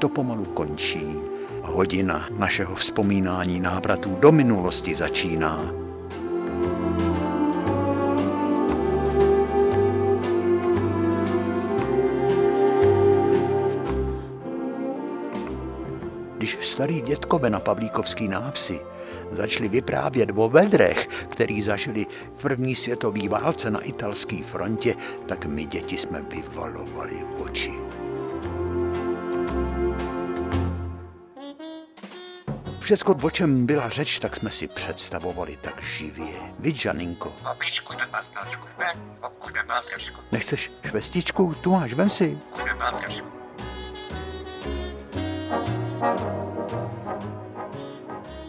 [0.00, 1.04] léto pomalu končí.
[1.62, 5.60] Hodina našeho vzpomínání návratů do minulosti začíná.
[16.36, 18.80] Když starý dětkové na Pavlíkovský návsi
[19.32, 22.06] začali vyprávět o vedrech, který zažili
[22.36, 24.94] v první světové válce na italské frontě,
[25.26, 27.99] tak my děti jsme vyvalovali oči.
[32.90, 36.34] Všecko, o čem byla řeč, tak jsme si představovali tak živě.
[36.58, 37.32] Víš, Žaninko?
[40.32, 41.54] Nechceš švestičku?
[41.62, 42.38] Tu máš, vem si.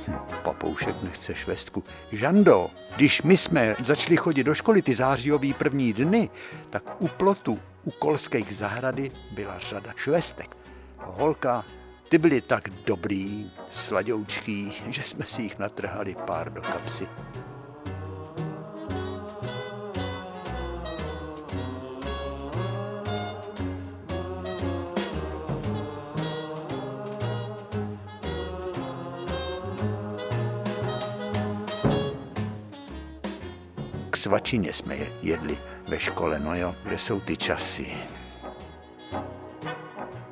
[0.08, 1.84] Hm, papoušek nechce švestku.
[2.12, 6.30] Žando, když my jsme začali chodit do školy ty zářijový první dny,
[6.70, 10.58] tak u plotu u kolských zahrady byla řada švestek.
[10.98, 11.64] Holka
[12.12, 17.08] ty byly tak dobrý, sladoučký, že jsme si jich natrhali pár do kapsy.
[34.10, 37.88] K svačině jsme je jedli ve škole, no jo, kde jsou ty časy.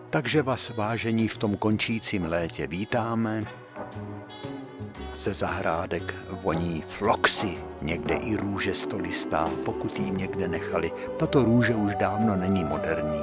[0.10, 3.44] Takže vás vážení v tom končícím létě vítáme.
[5.16, 10.92] Ze zahrádek voní floxy, někde i růže stolistá, pokud jí někde nechali.
[11.18, 13.22] Tato růže už dávno není moderní.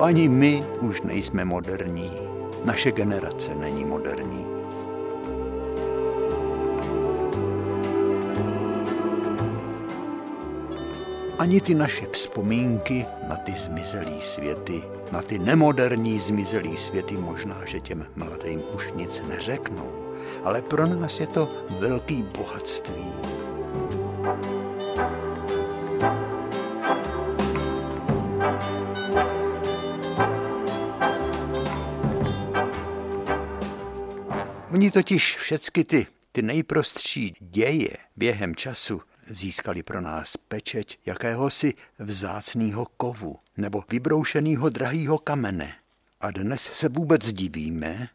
[0.00, 2.12] Ani my už nejsme moderní.
[2.64, 4.57] Naše generace není moderní.
[11.38, 14.82] Ani ty naše vzpomínky na ty zmizelý světy,
[15.12, 20.14] na ty nemoderní zmizelý světy možná, že těm mladým už nic neřeknou.
[20.44, 21.48] Ale pro nás je to
[21.80, 23.12] velký bohatství.
[34.72, 39.00] Oni totiž všechny ty, ty nejprostší děje během času
[39.30, 45.74] získali pro nás pečeť jakéhosi vzácného kovu nebo vybroušeného drahého kamene.
[46.20, 48.08] A dnes se vůbec divíme,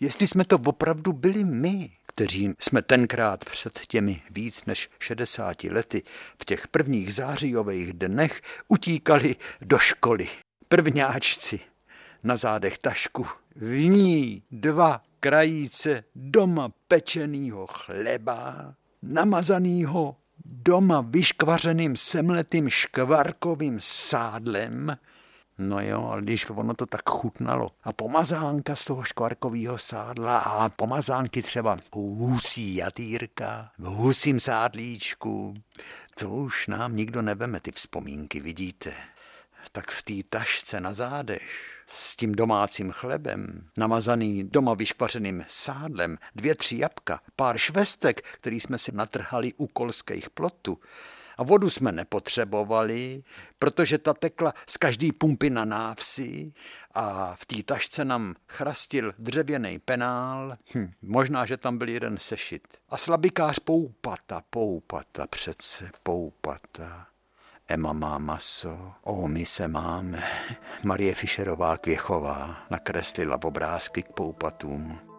[0.00, 6.02] jestli jsme to opravdu byli my, kteří jsme tenkrát před těmi víc než 60 lety
[6.40, 10.28] v těch prvních zářijových dnech utíkali do školy.
[10.68, 11.60] Prvňáčci
[12.22, 13.26] na zádech tašku,
[13.56, 24.96] v ní dva krajíce doma pečenýho chleba, namazanýho doma vyškvařeným semletým škvarkovým sádlem,
[25.62, 27.70] No jo, ale když ono to tak chutnalo.
[27.82, 35.54] A pomazánka z toho škvarkového sádla a pomazánky třeba husí jatýrka, v husím sádlíčku.
[36.18, 38.92] To už nám nikdo neveme, ty vzpomínky, vidíte.
[39.72, 41.50] Tak v té tašce na zádech
[41.92, 48.78] s tím domácím chlebem, namazaný doma vyškvařeným sádlem, dvě, tři jabka, pár švestek, který jsme
[48.78, 50.78] si natrhali u kolských plotů.
[51.36, 53.22] A vodu jsme nepotřebovali,
[53.58, 56.52] protože ta tekla z každý pumpy na návsi
[56.94, 60.56] a v té tašce nám chrastil dřevěný penál.
[60.74, 62.62] Hm, možná, že tam byl jeden sešit.
[62.88, 67.09] A slabikář poupata, poupata přece, poupata.
[67.70, 70.22] Emma má maso, o, my se máme.
[70.84, 75.09] Marie Fischerová Kvěchová nakreslila obrázky k poupatům.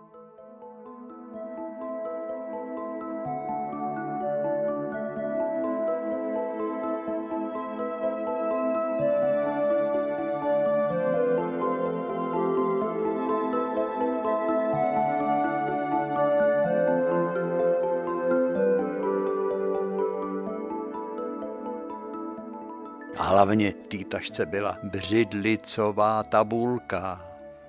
[23.42, 27.22] Hlavně v té tašce byla břidlicová tabulka.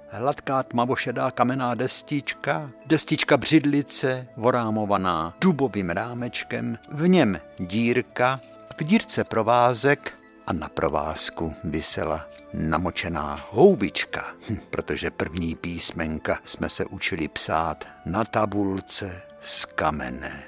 [0.09, 8.41] Hladká tmavošedá kamenná destička, destička břidlice, vorámovaná dubovým rámečkem, v něm dírka,
[8.79, 10.15] v dírce provázek
[10.47, 18.25] a na provázku vysela namočená houbička, hm, protože první písmenka jsme se učili psát na
[18.25, 20.43] tabulce z kamene.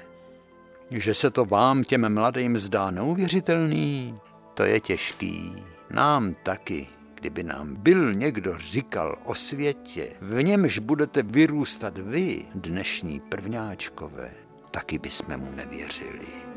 [0.91, 4.19] Že se to vám těm mladým zdá neuvěřitelný,
[4.55, 5.63] to je těžký.
[5.89, 13.19] Nám taky, kdyby nám byl někdo říkal o světě, v němž budete vyrůstat vy, dnešní
[13.19, 14.31] prvňáčkové,
[14.71, 16.54] taky bychom mu nevěřili.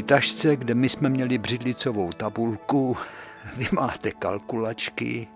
[0.00, 2.96] Té tašce, kde my jsme měli břidlicovou tabulku,
[3.56, 5.28] vy máte kalkulačky,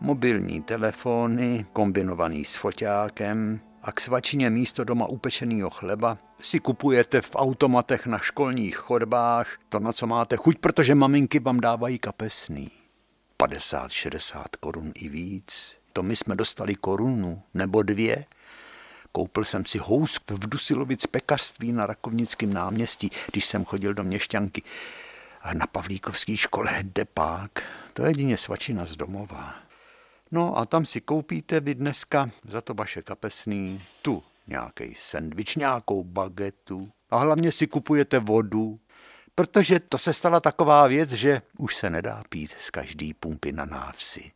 [0.00, 7.30] mobilní telefony kombinovaný s foťákem a k svačině místo doma upečeného chleba si kupujete v
[7.36, 12.70] automatech na školních chodbách to, na co máte chuť, protože maminky vám dávají kapesný.
[13.38, 15.76] 50-60 korun i víc.
[15.92, 18.24] To my jsme dostali korunu nebo dvě.
[19.12, 24.62] Koupil jsem si housk v Dusilovic pekařství na Rakovnickém náměstí, když jsem chodil do Měšťanky.
[25.42, 27.50] A na Pavlíkovské škole depák.
[27.92, 29.54] To je jedině svačina z domova.
[30.30, 36.04] No a tam si koupíte vy dneska za to vaše kapesný tu nějaký sendvič, nějakou
[36.04, 38.80] bagetu a hlavně si kupujete vodu,
[39.34, 43.64] protože to se stala taková věc, že už se nedá pít z každý pumpy na
[43.64, 44.32] návsi.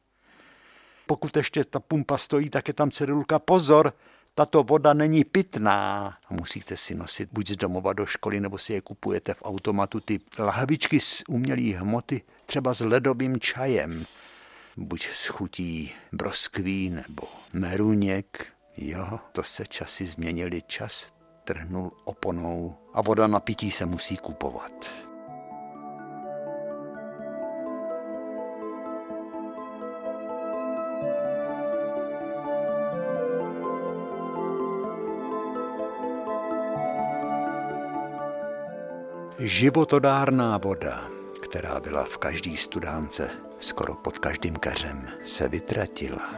[1.07, 3.93] Pokud ještě ta pumpa stojí, tak je tam cedulka pozor,
[4.39, 6.17] tato voda není pitná.
[6.31, 10.21] Musíte si nosit buď z domova do školy, nebo si je kupujete v automatu ty
[10.39, 14.05] lahvičky z umělé hmoty, třeba s ledovým čajem
[14.77, 17.23] buď s chutí broskví nebo
[17.53, 18.47] meruněk.
[18.77, 21.07] Jo, to se časy změnily, čas
[21.45, 25.06] trhnul oponou a voda na pití se musí kupovat.
[39.39, 41.09] Životodárná voda,
[41.43, 46.31] která byla v každý studánce skoro pod každým keřem, se vytratila.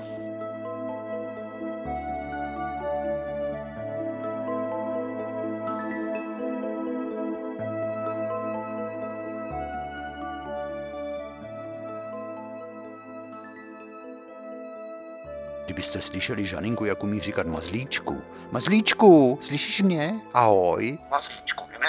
[15.64, 18.22] Kdybyste slyšeli Žaninku, jak umí říkat mazlíčku.
[18.50, 20.20] Mazlíčku, slyšíš mě?
[20.34, 20.98] Ahoj.
[21.10, 21.88] Mazlíčku, ne,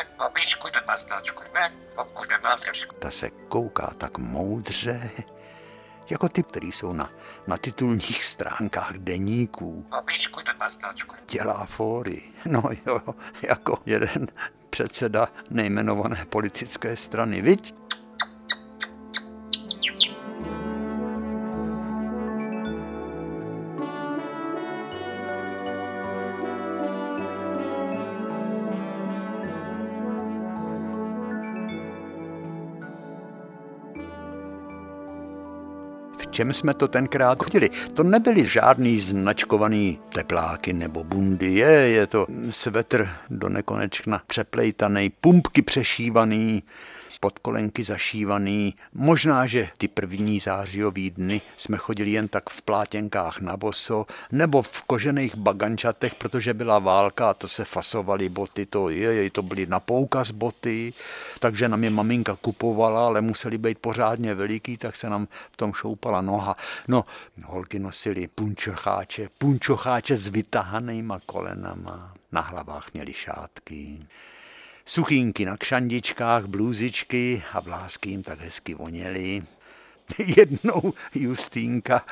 [0.97, 1.69] babičku, ne,
[2.43, 5.11] ne, ta se kouká tak moudře,
[6.09, 7.11] jako ty, který jsou na,
[7.47, 9.85] na titulních stránkách deníků.
[11.29, 12.21] Dělá fóry.
[12.45, 13.01] No jo,
[13.41, 14.27] jako jeden
[14.69, 17.75] předseda nejmenované politické strany, viď?
[36.39, 37.69] Čem jsme to tenkrát chodili.
[37.93, 45.61] To nebyly žádný značkovaný tepláky nebo bundy, je, je to svetr do nekonečna přeplejtaný, pumpky
[45.61, 46.63] přešívaný,
[47.19, 48.75] podkolenky zašívaný.
[48.93, 54.61] Možná, že ty první zářijový dny jsme chodili jen tak v plátěnkách na boso, nebo
[54.61, 59.65] v kožených bagančatech, protože byla válka a to se fasovaly boty, to, je, to byly
[59.65, 60.91] na poukaz boty,
[61.39, 65.73] takže nám je maminka kupovala, ale museli být pořádně veliký, tak se nám v tom
[65.73, 66.55] šoupala noha.
[66.87, 67.05] No,
[67.43, 73.99] holky nosily punčocháče, punčocháče s vytahanýma kolenama, na hlavách měli šátky
[74.89, 79.43] suchínky na kšandičkách, blůzičky a vlásky jim tak hezky voněly.
[80.37, 82.05] Jednou Justínka,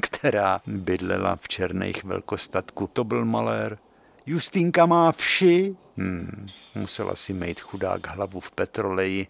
[0.00, 3.78] která bydlela v černých velkostatku, to byl malér.
[4.26, 9.26] Justínka má vši, hmm, musela si mít chudák hlavu v petroleji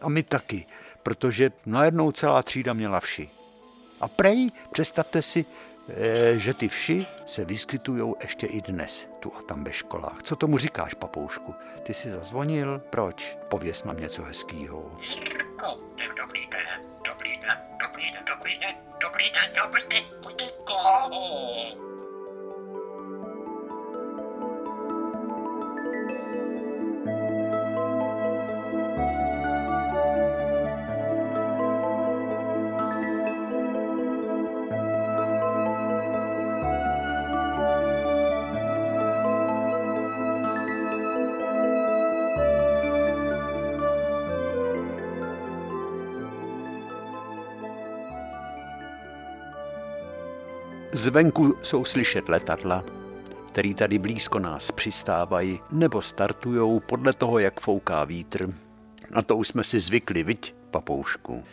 [0.00, 0.66] a my taky,
[1.02, 3.30] protože najednou celá třída měla vši.
[4.00, 5.44] A prej, představte si,
[6.36, 10.22] že ty vši se vyskytují ještě i dnes, tu a tam ve školách.
[10.22, 11.54] Co tomu říkáš, papoušku?
[11.82, 12.82] Ty jsi zazvonil?
[12.90, 13.38] Proč?
[13.48, 14.98] Pověs nám něco hezkýho.
[16.20, 16.68] Dobrý den,
[17.08, 20.46] dobrý den, dobrý den, dobrý den, dobrý den, dobrý den, dobrý
[21.78, 21.91] den.
[50.94, 52.84] Zvenku jsou slyšet letadla,
[53.48, 58.54] který tady blízko nás přistávají nebo startujou podle toho, jak fouká vítr.
[59.10, 61.44] Na to už jsme si zvykli, viď, papoušku.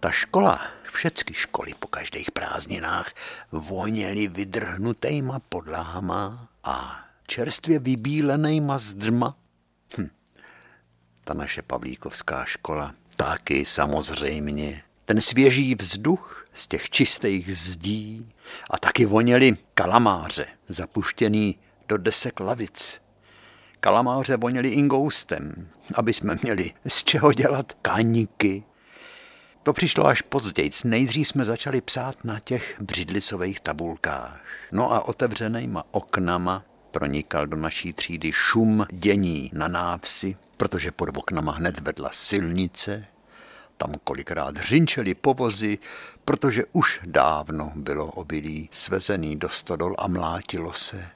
[0.00, 3.14] Ta škola, všechny školy po každých prázdninách
[3.52, 9.36] voněly vydrhnutýma podlahama a čerstvě vybílenýma zdrma.
[9.98, 10.08] Hm.
[11.24, 14.85] Ta naše pavlíkovská škola taky samozřejmě.
[15.06, 18.32] Ten svěží vzduch z těch čistých zdí
[18.70, 21.58] a taky voněli kalamáře, zapuštěný
[21.88, 23.02] do desek lavic.
[23.80, 28.64] Kalamáře voněli ingoustem, aby jsme měli z čeho dělat kaníky.
[29.62, 30.70] To přišlo až později.
[30.84, 34.40] Nejdřív jsme začali psát na těch břidlicových tabulkách.
[34.72, 41.52] No a otevřenýma oknama pronikal do naší třídy šum dění na návsi, protože pod oknama
[41.52, 43.06] hned vedla silnice,
[43.76, 45.78] tam kolikrát řinčeli povozy,
[46.24, 51.08] protože už dávno bylo obilí svezený do stodol a mlátilo se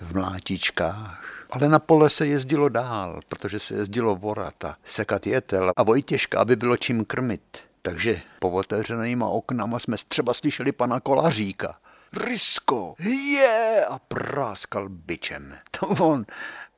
[0.00, 1.24] v mlátičkách.
[1.50, 6.40] Ale na pole se jezdilo dál, protože se jezdilo vorat a sekat jetel a Vojtěžka,
[6.40, 7.58] aby bylo čím krmit.
[7.82, 11.78] Takže po otevřenýma oknama jsme třeba slyšeli pana Kolaříka.
[12.16, 13.84] Risko, je!
[13.88, 15.54] A práskal byčem.
[15.80, 16.26] To on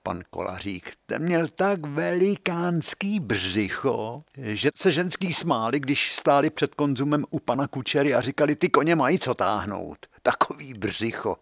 [0.07, 7.25] pan Kolařík, ten měl tak velikánský břicho, že se ženský smáli, když stáli před konzumem
[7.31, 10.07] u pana Kučery a říkali, ty koně mají co táhnout.
[10.23, 11.37] Takový břicho.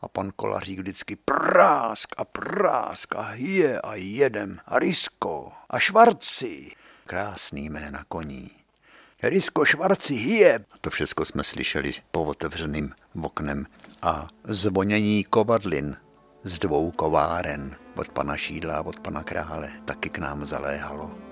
[0.00, 6.70] A pan Kolařík vždycky prásk a prásk a je a jedem a risko a švarci.
[7.06, 8.50] Krásný jména koní.
[9.22, 10.64] Risko, švarci, hije.
[10.80, 13.66] To všechno jsme slyšeli po otevřeným oknem
[14.02, 15.96] a zvonění kovadlin
[16.44, 21.27] z dvou kováren od pana Šídla a od pana Krále taky k nám zaléhalo.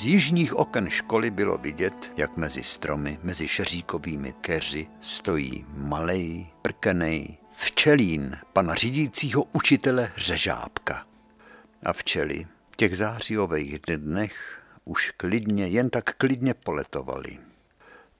[0.00, 7.38] Z jižních oken školy bylo vidět, jak mezi stromy, mezi šeříkovými keři stojí malej, prkenej,
[7.52, 11.06] včelín pana řídícího učitele Řežábka.
[11.82, 17.38] A včely v těch zářijových dnech už klidně, jen tak klidně poletovali.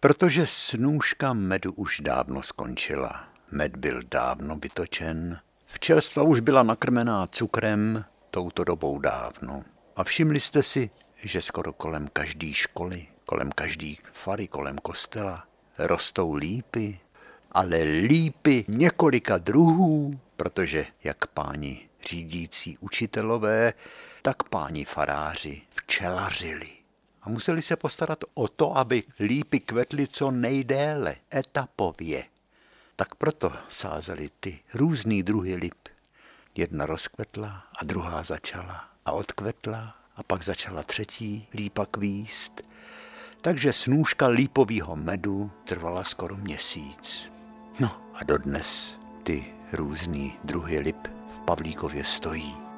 [0.00, 3.28] Protože snůžka medu už dávno skončila.
[3.50, 9.64] Med byl dávno vytočen, včelstva už byla nakrmená cukrem touto dobou dávno.
[9.96, 10.90] A všimli jste si,
[11.22, 15.46] že skoro kolem každé školy, kolem každé fary, kolem kostela
[15.78, 17.00] rostou lípy,
[17.52, 23.72] ale lípy několika druhů, protože jak páni řídící učitelové,
[24.22, 26.68] tak páni faráři včelařili.
[27.22, 32.24] A museli se postarat o to, aby lípy kvetly co nejdéle, etapově.
[32.96, 35.88] Tak proto sázeli ty různý druhy lip.
[36.54, 42.62] Jedna rozkvetla a druhá začala a odkvetla a pak začala třetí lípa kvíst,
[43.40, 47.32] takže snůžka lípového medu trvala skoro měsíc.
[47.80, 52.69] No a dodnes ty různý druhy lip v Pavlíkově stojí.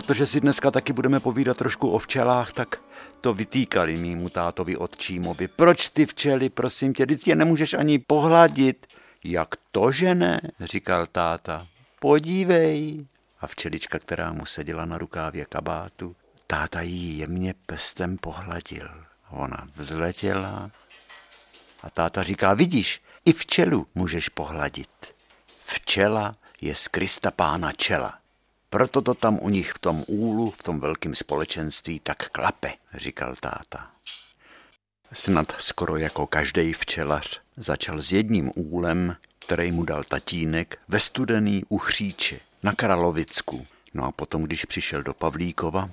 [0.00, 2.80] Protože si dneska taky budeme povídat trošku o včelách, tak
[3.20, 5.48] to vytýkali mýmu tátovi otčímovi.
[5.48, 8.86] Proč ty včely, prosím tě, ty je nemůžeš ani pohladit.
[9.24, 11.66] Jak to, že ne, říkal táta.
[11.98, 13.06] Podívej.
[13.40, 16.16] A včelička, která mu seděla na rukávě kabátu,
[16.46, 18.88] táta jí jemně pestem pohladil.
[19.30, 20.70] Ona vzletěla
[21.82, 25.14] a táta říká, vidíš, i včelu můžeš pohladit.
[25.64, 28.20] Včela je z Krista pána čela.
[28.70, 33.34] Proto to tam u nich v tom úlu, v tom velkém společenství tak klape, říkal
[33.40, 33.90] táta.
[35.12, 41.64] Snad skoro jako každý včelař začal s jedním úlem, který mu dal tatínek ve studený
[41.68, 43.66] uchříče na Kralovicku.
[43.94, 45.90] No a potom, když přišel do Pavlíkova,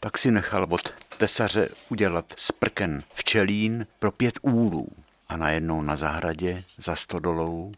[0.00, 4.88] tak si nechal od tesaře udělat sprken včelín pro pět úlů.
[5.28, 7.72] A najednou na zahradě za stodolou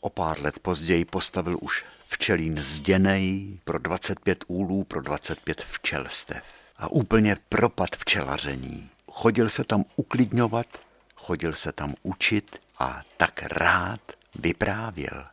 [0.00, 6.42] o pár let později postavil už včelín zděnej pro 25 úlů, pro 25 včelstev.
[6.76, 8.90] A úplně propad včelaření.
[9.10, 10.66] Chodil se tam uklidňovat,
[11.14, 14.00] chodil se tam učit a tak rád
[14.34, 15.24] vyprávěl.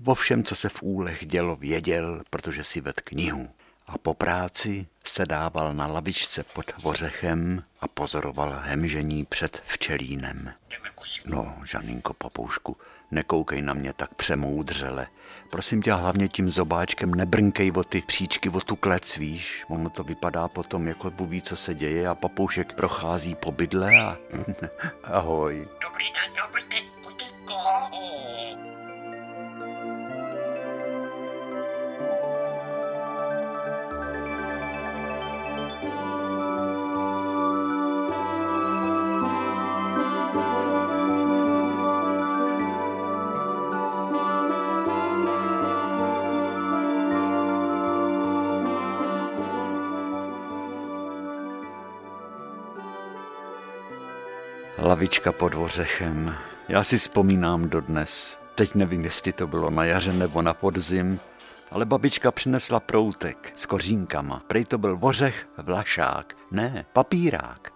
[0.00, 3.50] Vo všem, co se v úlech dělo, věděl, protože si ved knihu.
[3.86, 10.52] A po práci se dával na lavičce pod vořechem a pozoroval hemžení před včelínem.
[11.26, 12.76] No, Žaninko Papoušku,
[13.10, 15.06] nekoukej na mě tak přemoudřele.
[15.50, 19.64] Prosím tě, hlavně tím zobáčkem nebrnkej o ty příčky, o tu klec, víš.
[19.68, 24.16] Ono to vypadá potom, jako buví, co se děje a papoušek prochází po bydle a...
[25.04, 25.68] Ahoj.
[25.82, 26.96] Dobrý den, dobrý den,
[54.96, 56.34] lavička pod ořechem.
[56.68, 58.38] Já si vzpomínám dodnes.
[58.54, 61.20] Teď nevím, jestli to bylo na jaře nebo na podzim,
[61.70, 64.42] ale babička přinesla proutek s kořínkama.
[64.46, 67.72] Prej to byl vořech vlašák, ne, papírák.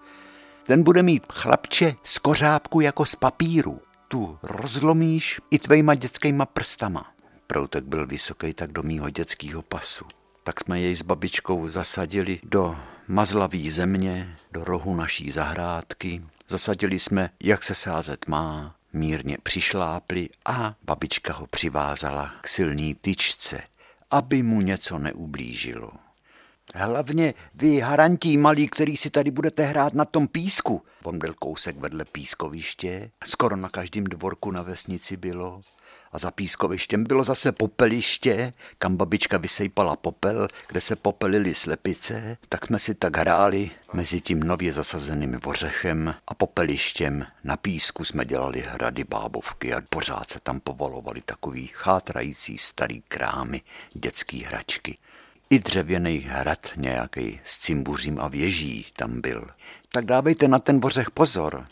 [0.66, 3.80] Ten bude mít chlapče z kořápku jako z papíru.
[4.08, 7.06] Tu rozlomíš i tvejma dětskýma prstama.
[7.46, 10.04] Proutek byl vysoký tak do mýho dětského pasu.
[10.44, 12.76] Tak jsme jej s babičkou zasadili do
[13.08, 16.22] mazlavý země, do rohu naší zahrádky.
[16.50, 23.62] Zasadili jsme, jak se sázet má, mírně přišlápli a babička ho přivázala k silný tyčce,
[24.10, 25.92] aby mu něco neublížilo.
[26.74, 30.82] Hlavně vy harantí malí, který si tady budete hrát na tom písku.
[31.02, 35.62] On byl kousek vedle pískoviště, skoro na každém dvorku na vesnici bylo.
[36.12, 42.66] A za pískovištěm bylo zase popeliště, kam babička vysejpala popel, kde se popelily slepice, tak
[42.66, 47.26] jsme si tak hráli mezi tím nově zasazeným vořechem a popelištěm.
[47.44, 53.60] Na písku jsme dělali hrady bábovky a pořád se tam povolovali takový chátrající starý krámy,
[53.94, 54.98] dětský hračky.
[55.50, 59.46] I dřevěný hrad nějaký s cimbuřím a věží tam byl.
[59.92, 61.66] Tak dávejte na ten vořech pozor.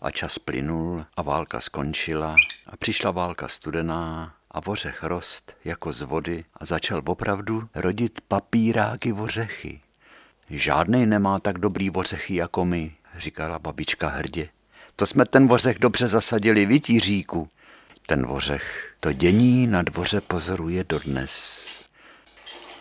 [0.00, 2.36] A čas plynul a válka skončila
[2.70, 9.12] a přišla válka studená a vořech rost jako z vody a začal opravdu rodit papíráky
[9.12, 9.80] vořechy.
[10.50, 14.48] Žádnej nemá tak dobrý vořechy jako my, říkala babička hrdě.
[14.96, 17.48] To jsme ten vořech dobře zasadili, vytíříku.
[18.06, 21.84] Ten vořech to dění na dvoře pozoruje dodnes.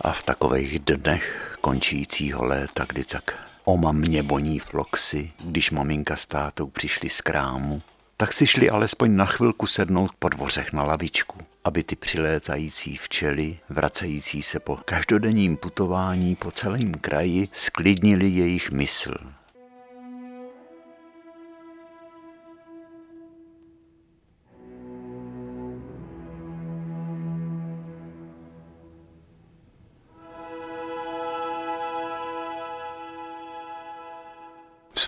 [0.01, 6.25] A v takových dnech končícího léta, kdy tak oma mě boní floxy, když maminka s
[6.25, 7.81] tátou přišli z krámu,
[8.17, 13.57] tak si šli alespoň na chvilku sednout po dvořech na lavičku, aby ty přilétající včely,
[13.69, 19.13] vracející se po každodenním putování po celém kraji, sklidnili jejich mysl.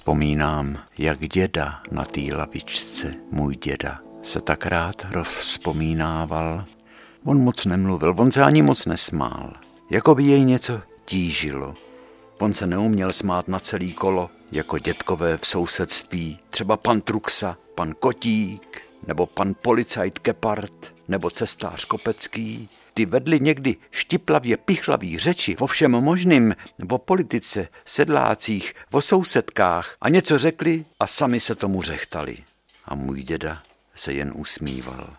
[0.09, 6.65] Vzpomínám, jak děda na té lavičce, můj děda, se tak rád rozvzpomínával.
[7.25, 9.53] On moc nemluvil, on se ani moc nesmál.
[9.89, 11.75] Jako by jej něco tížilo.
[12.39, 17.93] On se neuměl smát na celý kolo, jako dětkové v sousedství, třeba pan Truxa, pan
[17.99, 25.67] Kotík, nebo pan policajt Kepard, nebo cestář Kopecký, ty vedli někdy štiplavě pichlavý řeči o
[25.67, 26.55] všem možným,
[26.89, 32.37] o politice, sedlácích, o sousedkách a něco řekli a sami se tomu řechtali.
[32.85, 33.63] A můj děda
[33.95, 35.13] se jen usmíval.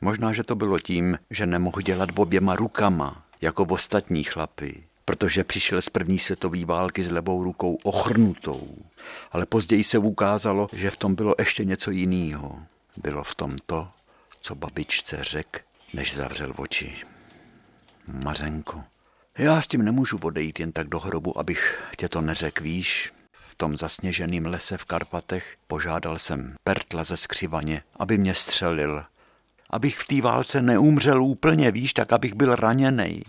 [0.00, 5.44] Možná, že to bylo tím, že nemohl dělat oběma rukama, jako v ostatní chlapy, protože
[5.44, 8.76] přišel z první světové války s levou rukou ochrnutou.
[9.32, 12.58] Ale později se ukázalo, že v tom bylo ještě něco jiného.
[13.02, 13.88] Bylo v tom to,
[14.40, 16.96] co babičce řek, než zavřel oči.
[18.24, 18.84] Mařenko,
[19.38, 23.12] já s tím nemůžu odejít jen tak do hrobu, abych tě to neřekl, víš?
[23.32, 29.04] V tom zasněženém lese v Karpatech požádal jsem Pertla ze skřivaně, aby mě střelil.
[29.70, 33.22] Abych v té válce neumřel úplně, víš, tak abych byl raněný.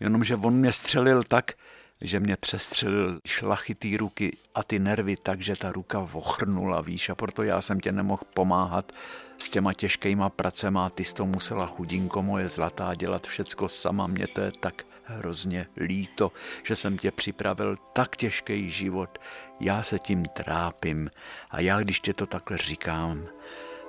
[0.00, 1.52] Jenomže on mě střelil tak,
[2.00, 7.14] že mě přestřelil šlachitý ruky a ty nervy tak, že ta ruka vochrnula, víš, a
[7.14, 8.92] proto já jsem tě nemohl pomáhat
[9.38, 14.26] s těma těžkýma pracema, ty jsi to musela chudinko moje zlatá dělat všecko sama, mě
[14.26, 16.32] to je tak hrozně líto,
[16.64, 19.18] že jsem tě připravil tak těžký život,
[19.60, 21.10] já se tím trápím
[21.50, 23.26] a já, když tě to takhle říkám,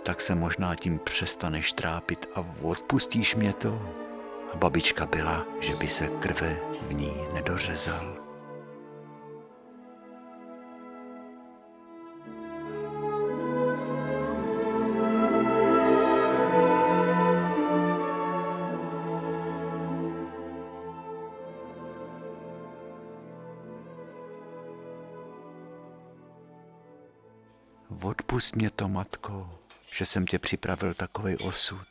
[0.03, 4.06] tak se možná tím přestaneš trápit a odpustíš mě to.
[4.57, 8.17] Babička byla, že by se krve v ní nedořezal.
[28.01, 29.49] Odpust mě to, matko,
[29.91, 31.87] že jsem tě připravil takový osud.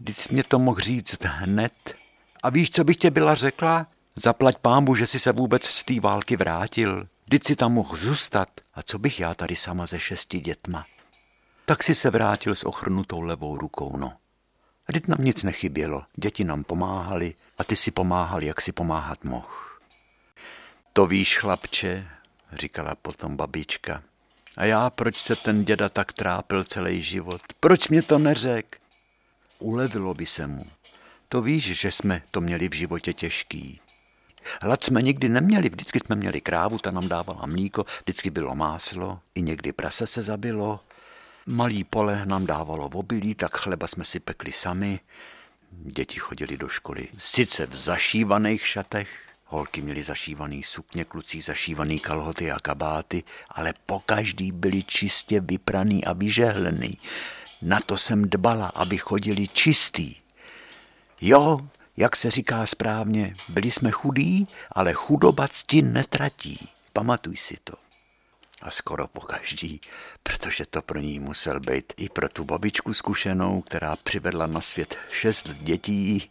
[0.00, 1.94] Vždyť mě to mohl říct hned.
[2.42, 3.86] A víš, co bych tě byla řekla?
[4.16, 7.08] Zaplať pámu, že jsi se vůbec z té války vrátil.
[7.26, 8.48] Vždyť si tam mohl zůstat.
[8.74, 10.84] A co bych já tady sama ze šesti dětma?
[11.64, 14.12] Tak si se vrátil s ochrnutou levou rukou, no.
[14.88, 16.02] Vždyť nám nic nechybělo.
[16.16, 19.48] Děti nám pomáhali a ty si pomáhal, jak si pomáhat mohl.
[20.92, 22.08] To víš, chlapče,
[22.52, 24.02] říkala potom babička.
[24.56, 27.40] A já, proč se ten děda tak trápil celý život?
[27.60, 28.80] Proč mě to neřek?
[29.60, 30.66] Ulevilo by se mu.
[31.28, 33.80] To víš, že jsme to měli v životě těžký.
[34.62, 39.20] Hlad jsme nikdy neměli, vždycky jsme měli krávu, ta nám dávala mlíko, vždycky bylo máslo,
[39.34, 40.80] i někdy prase se zabilo.
[41.46, 45.00] Malý pole nám dávalo obilí, tak chleba jsme si pekli sami.
[45.70, 49.08] Děti chodili do školy sice v zašívaných šatech,
[49.46, 56.12] holky měly zašívaný sukně, kluci zašívaný kalhoty a kabáty, ale pokaždý byli čistě vypraný a
[56.12, 56.98] vyžehlený.
[57.62, 60.14] Na to jsem dbala, aby chodili čistý.
[61.20, 61.60] Jo,
[61.96, 66.68] jak se říká správně, byli jsme chudí, ale chudoba cti netratí.
[66.92, 67.74] Pamatuj si to.
[68.62, 69.80] A skoro po každý,
[70.22, 74.98] protože to pro ní musel být i pro tu babičku zkušenou, která přivedla na svět
[75.10, 76.30] šest dětí,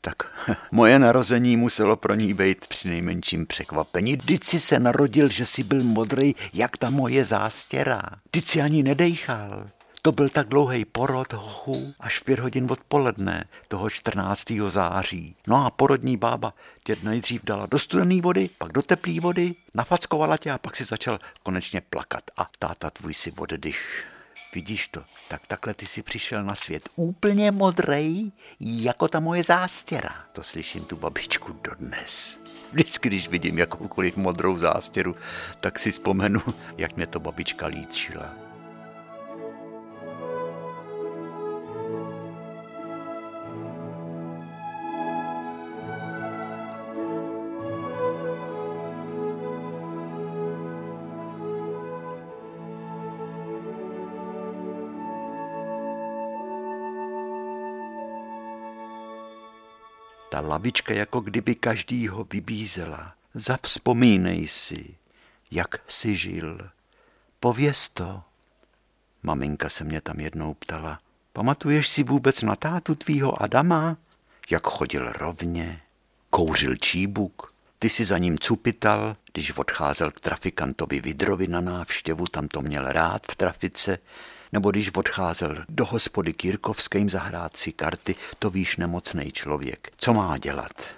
[0.00, 0.16] tak
[0.72, 4.16] moje narození muselo pro ní být při nejmenším překvapení.
[4.16, 8.02] Vždyť si se narodil, že jsi byl modrý, jak ta moje zástěra.
[8.24, 9.70] Vždyť si ani nedejchal.
[10.04, 14.44] To byl tak dlouhý porod hochu až v pět hodin odpoledne toho 14.
[14.68, 15.36] září.
[15.46, 20.36] No a porodní bába tě nejdřív dala do studené vody, pak do teplé vody, nafackovala
[20.36, 22.22] tě a pak si začal konečně plakat.
[22.36, 24.06] A táta tvůj si oddych.
[24.54, 30.24] Vidíš to, tak takhle ty si přišel na svět úplně modrej, jako ta moje zástěra.
[30.32, 32.40] To slyším tu babičku dodnes.
[32.72, 35.16] Vždycky, když vidím jakoukoliv modrou zástěru,
[35.60, 36.40] tak si vzpomenu,
[36.76, 38.43] jak mě to babička líčila.
[60.34, 63.14] Ta lavička jako kdyby každýho vybízela.
[63.34, 64.94] Zavzpomínej si,
[65.50, 66.70] jak jsi žil.
[67.40, 68.22] Pověz to.
[69.22, 71.00] Maminka se mě tam jednou ptala.
[71.32, 73.96] Pamatuješ si vůbec na tátu tvýho Adama?
[74.50, 75.80] Jak chodil rovně,
[76.30, 82.48] kouřil číbuk, ty si za ním cupital, když odcházel k trafikantovi Vidrovi na návštěvu, tam
[82.48, 83.98] to měl rád v trafice,
[84.54, 89.90] nebo když odcházel do hospody Kirkovským zahrát si karty, to víš nemocný člověk.
[89.96, 90.94] Co má dělat?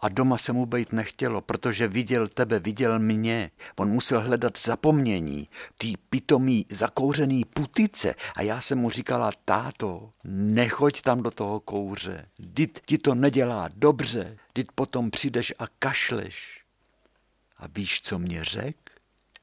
[0.00, 3.50] A doma se mu být nechtělo, protože viděl tebe, viděl mě.
[3.76, 8.14] On musel hledat zapomnění, tý pitomý zakouřený putice.
[8.36, 12.26] A já jsem mu říkala, táto, nechoď tam do toho kouře.
[12.38, 14.36] Dit ti to nedělá dobře.
[14.54, 16.60] Dit potom přijdeš a kašleš.
[17.58, 18.76] A víš, co mě řek?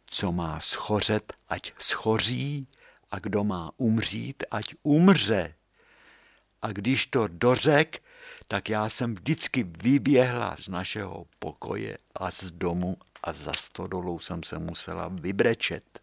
[0.10, 2.68] Co má schořet, ať schoří,
[3.12, 5.54] a kdo má umřít, ať umře.
[6.62, 8.02] A když to dořek,
[8.48, 14.44] tak já jsem vždycky vyběhla z našeho pokoje a z domu a za stodolou jsem
[14.44, 16.00] se musela vybrečet.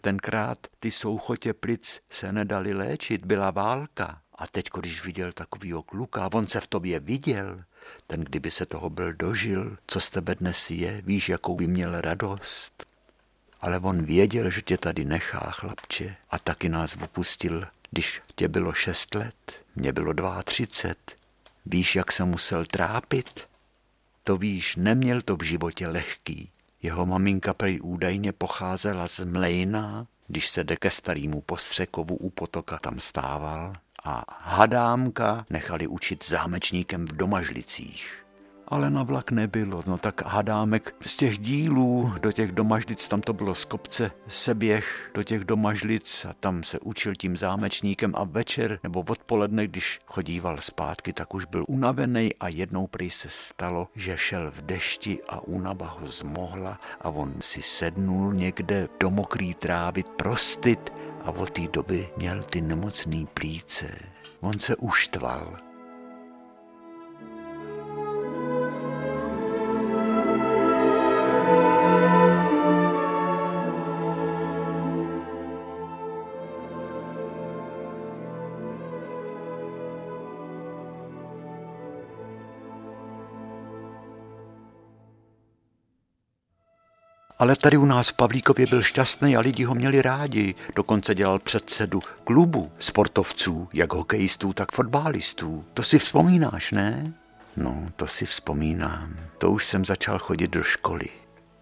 [0.00, 4.22] Tenkrát ty souchotě plic se nedali léčit, byla válka.
[4.34, 7.64] A teď, když viděl takovýho kluka, on se v tobě viděl,
[8.06, 12.00] ten kdyby se toho byl dožil, co z tebe dnes je, víš, jakou by měl
[12.00, 12.87] radost
[13.60, 18.72] ale on věděl, že tě tady nechá, chlapče, a taky nás opustil, když tě bylo
[18.72, 19.34] šest let,
[19.76, 20.94] mě bylo 32.
[21.66, 23.48] Víš, jak se musel trápit?
[24.24, 26.50] To víš, neměl to v životě lehký.
[26.82, 32.78] Jeho maminka prý údajně pocházela z Mlejna, když se jde ke starýmu postřekovu u potoka
[32.78, 33.72] tam stával
[34.04, 38.27] a hadámka nechali učit zámečníkem v Domažlicích
[38.68, 39.82] ale na vlak nebylo.
[39.86, 45.10] No tak hadámek z těch dílů do těch domažlic, tam to bylo z kopce seběh
[45.14, 50.56] do těch domažlic a tam se učil tím zámečníkem a večer nebo odpoledne, když chodíval
[50.60, 55.40] zpátky, tak už byl unavený a jednou prý se stalo, že šel v dešti a
[55.40, 60.92] únava ho zmohla a on si sednul někde do mokrý trávy prostit
[61.24, 63.98] a od té doby měl ty nemocný plíce.
[64.40, 65.67] On se uštval
[87.38, 90.54] Ale tady u nás v Pavlíkově byl šťastný a lidi ho měli rádi.
[90.76, 95.64] Dokonce dělal předsedu klubu sportovců, jak hokejistů, tak fotbalistů.
[95.74, 97.12] To si vzpomínáš, ne?
[97.56, 99.16] No, to si vzpomínám.
[99.38, 101.08] To už jsem začal chodit do školy.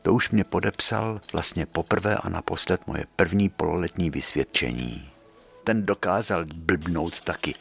[0.03, 5.09] To už mě podepsal vlastně poprvé a naposled moje první pololetní vysvědčení.
[5.65, 7.55] Ten dokázal blbnout taky.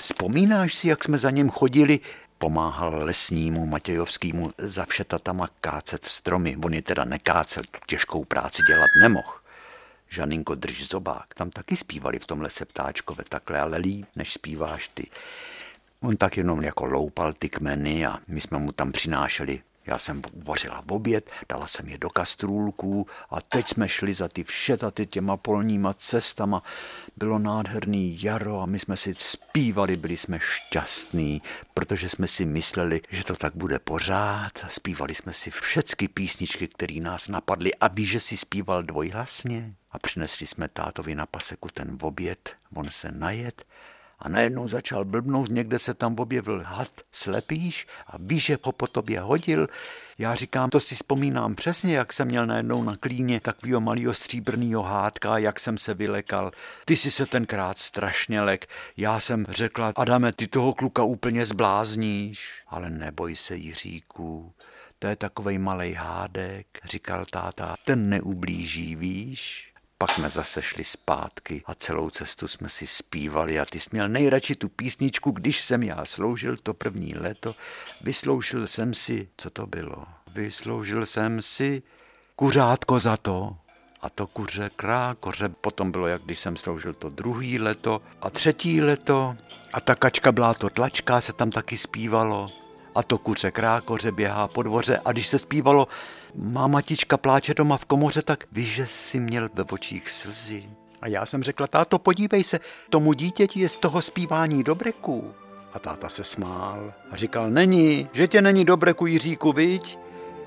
[0.00, 2.00] Vzpomínáš si, jak jsme za ním chodili
[2.40, 6.56] pomáhal lesnímu Matějovskému za všetatama kácet stromy.
[6.64, 9.32] On je teda nekácel, tu těžkou práci dělat nemohl.
[10.08, 11.34] Žaninko drž zobák.
[11.34, 15.10] Tam taky zpívali v tom lese ptáčkové takhle, ale líp, než zpíváš ty.
[16.00, 20.22] On tak jenom jako loupal ty kmeny a my jsme mu tam přinášeli Já jsem
[20.32, 25.06] uvařila v oběd, dala jsem je do kastrůlků a teď jsme šli za ty všetaty
[25.06, 26.62] těma polníma cestama.
[27.16, 31.42] Bylo nádherný jaro a my jsme si zpívali, byli jsme šťastní,
[31.74, 34.52] protože jsme si mysleli, že to tak bude pořád.
[34.68, 39.74] Zpívali jsme si všechny písničky, které nás napadly a že si zpíval dvojhlasně?
[39.90, 43.64] A přinesli jsme tátovi na paseku ten oběd, on se najet
[44.22, 48.86] a najednou začal blbnout, někde se tam objevil had, slepíš a víš, že ho po
[48.86, 49.66] tobě hodil.
[50.18, 54.82] Já říkám, to si vzpomínám přesně, jak jsem měl najednou na klíně takového malého stříbrného
[54.82, 56.50] hádka, jak jsem se vylekal.
[56.84, 58.66] Ty si se tenkrát strašně lek.
[58.96, 62.62] Já jsem řekla, Adame, ty toho kluka úplně zblázníš.
[62.68, 64.52] Ale neboj se, Jiříku,
[64.98, 69.69] to je takovej malej hádek, říkal táta, ten neublíží, víš?
[70.02, 74.08] Pak jsme zase šli zpátky a celou cestu jsme si zpívali a ty jsi měl
[74.08, 77.54] nejradši tu písničku, když jsem já sloužil to první léto,
[78.00, 80.04] vysloužil jsem si, co to bylo?
[80.34, 81.82] Vysloužil jsem si
[82.36, 83.56] kuřátko za to,
[84.00, 85.48] a to kuře krákoře.
[85.48, 89.36] Potom bylo, jak když jsem sloužil to druhý leto a třetí leto
[89.72, 92.46] a ta kačka byla to tlačka, se tam taky zpívalo
[93.00, 95.88] a to kuře krákoře běhá po dvoře a když se zpívalo
[96.34, 100.70] má matička pláče doma v komoře, tak víš, že jsi měl ve očích slzy.
[101.00, 102.60] A já jsem řekla, táto, podívej se,
[102.90, 105.34] tomu dítěti je z toho zpívání dobreků.
[105.72, 109.98] A táta se smál a říkal, není, že tě není dobreku Jiříku, viď?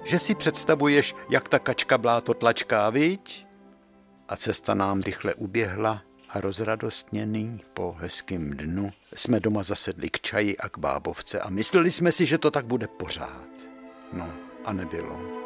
[0.04, 3.46] Že si představuješ, jak ta kačka bláto tlačká, viď?
[4.30, 6.02] A cesta nám rychle uběhla
[6.34, 11.92] a rozradostněný po hezkém dnu jsme doma zasedli k čaji a k bábovce a mysleli
[11.92, 13.48] jsme si, že to tak bude pořád.
[14.14, 14.34] No
[14.66, 15.43] a nebylo.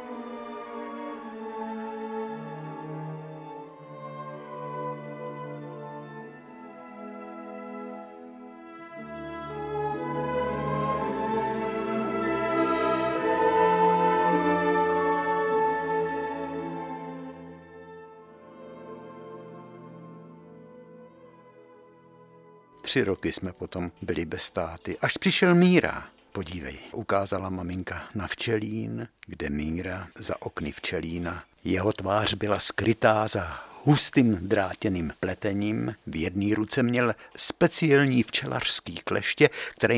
[22.98, 26.08] Tři roky jsme potom byli bez státy, až přišel Míra.
[26.32, 31.44] Podívej, ukázala maminka na včelín, kde Míra za okny včelína.
[31.64, 35.96] Jeho tvář byla skrytá za hustým drátěným pletením.
[36.08, 39.50] V jedné ruce měl speciální včelařský kleště,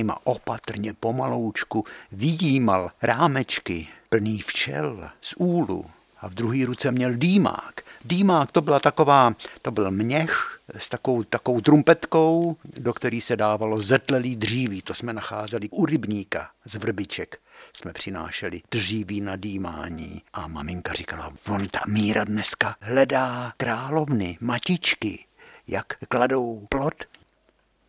[0.03, 5.85] má opatrně pomaloučku výjímal rámečky plný včel z úlu
[6.21, 7.82] a v druhé ruce měl dýmák.
[8.05, 13.82] Dýmák to byla taková, to byl měch s takovou, takovou trumpetkou, do který se dávalo
[13.82, 14.82] zetlelý dříví.
[14.82, 17.39] To jsme nacházeli u rybníka z vrbiček.
[17.73, 25.25] Jsme přinášeli dříví na dýmání a maminka říkala, on ta míra dneska hledá královny, matičky,
[25.67, 26.93] jak kladou plot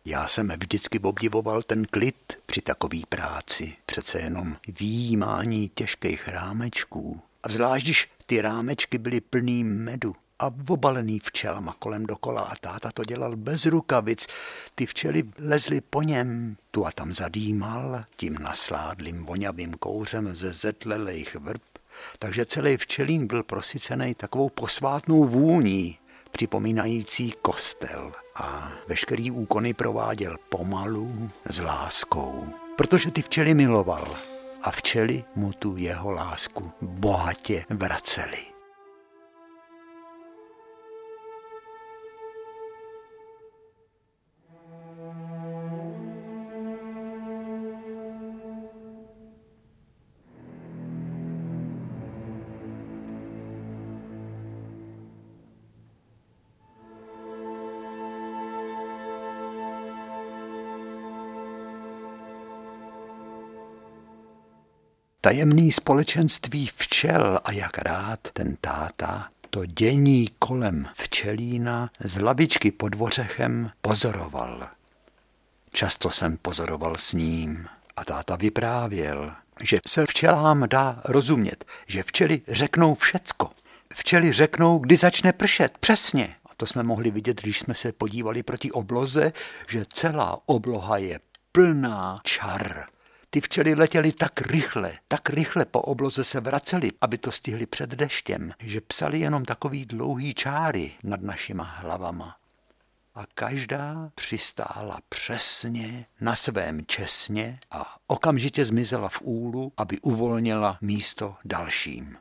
[0.05, 3.73] já jsem vždycky obdivoval ten klid při takové práci.
[3.85, 7.21] Přece jenom výjímání těžkých rámečků.
[7.43, 12.91] A zvlášť, když ty rámečky byly plný medu a obalený včelama kolem dokola a táta
[12.91, 14.27] to dělal bez rukavic.
[14.75, 21.35] Ty včely lezly po něm, tu a tam zadýmal tím nasládlým voňavým kouřem ze zetlelejch
[21.35, 21.61] vrb,
[22.19, 25.97] takže celý včelín byl prosycený takovou posvátnou vůní,
[26.31, 28.11] připomínající kostel.
[28.35, 34.30] A veškerý úkony prováděl pomalu s láskou, protože ty včely miloval
[34.63, 38.50] a včely mu tu jeho lásku bohatě vracely.
[65.21, 72.89] Tajemný společenství včel a jak rád ten táta to dění kolem včelína z lavičky pod
[72.89, 74.67] dvořechem pozoroval.
[75.73, 79.31] Často jsem pozoroval s ním a táta vyprávěl,
[79.63, 83.49] že se včelám dá rozumět, že včely řeknou všecko.
[83.93, 86.35] Včely řeknou, kdy začne pršet, přesně.
[86.45, 89.33] A to jsme mohli vidět, když jsme se podívali proti obloze,
[89.67, 91.19] že celá obloha je
[91.51, 92.85] plná čar.
[93.33, 97.89] Ty včely letěly tak rychle, tak rychle po obloze se vraceli, aby to stihli před
[97.89, 102.35] deštěm, že psali jenom takový dlouhý čáry nad našima hlavama.
[103.15, 111.35] A každá přistála přesně na svém česně a okamžitě zmizela v úlu, aby uvolnila místo
[111.45, 112.17] dalším.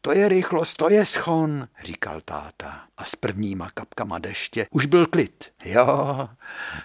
[0.00, 2.84] To je rychlost, to je schon, říkal táta.
[2.96, 5.52] A s prvníma kapkama deště už byl klid.
[5.64, 6.28] Jo,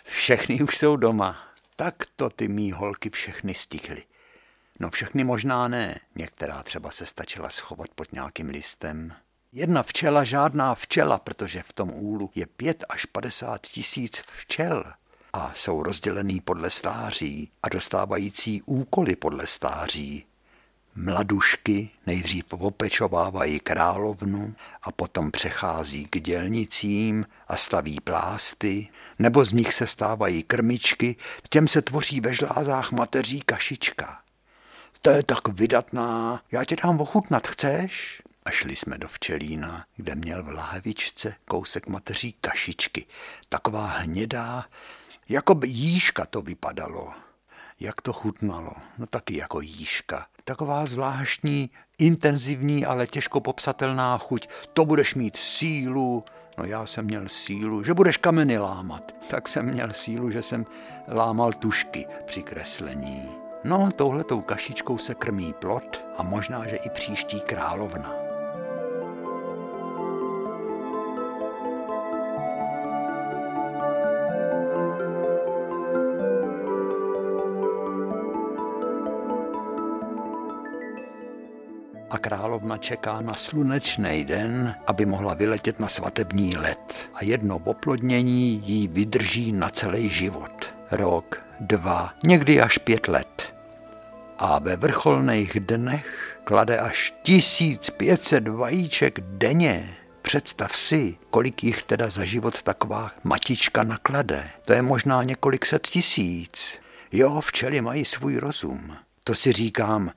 [0.04, 1.48] všechny už jsou doma.
[1.80, 4.04] Tak to ty mý holky všechny stihly.
[4.80, 9.14] No všechny možná ne, některá třeba se stačila schovat pod nějakým listem.
[9.52, 14.84] Jedna včela žádná včela, protože v tom úlu je pět až 50 tisíc včel
[15.34, 20.27] a jsou rozdělený podle stáří a dostávající úkoly podle stáří.
[21.00, 28.88] Mladušky nejdřív opečovávají královnu a potom přechází k dělnicím a staví plásty,
[29.20, 31.16] nebo z nich se stávají krmičky,
[31.50, 34.22] těm se tvoří ve žlázách mateří kašička.
[35.02, 38.22] To je tak vydatná, já tě dám ochutnat, chceš?
[38.46, 43.06] A šli jsme do včelína, kde měl v lahevičce kousek mateří kašičky.
[43.50, 44.66] Taková hnědá,
[45.30, 47.27] jako by jížka to vypadalo.
[47.80, 48.72] Jak to chutnalo?
[48.98, 50.26] No taky jako jížka.
[50.44, 54.48] Taková zvláštní, intenzivní, ale těžko popsatelná chuť.
[54.74, 56.24] To budeš mít sílu.
[56.58, 59.16] No já jsem měl sílu, že budeš kameny lámat.
[59.30, 60.66] Tak jsem měl sílu, že jsem
[61.08, 63.30] lámal tušky při kreslení.
[63.64, 68.27] No, touhletou kašičkou se krmí plot a možná, že i příští královna.
[82.18, 87.10] A královna čeká na slunečný den, aby mohla vyletět na svatební let.
[87.14, 90.74] A jedno oplodnění jí vydrží na celý život.
[90.92, 93.54] Rok, dva, někdy až pět let.
[94.38, 99.90] A ve vrcholných dnech klade až 1500 vajíček denně.
[100.22, 104.50] Představ si, kolik jich teda za život taková matička naklade.
[104.66, 106.80] To je možná několik set tisíc.
[107.12, 108.96] Jo, včely mají svůj rozum.
[109.24, 110.12] To si říkám,